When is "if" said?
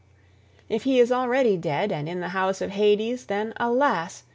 0.67-0.81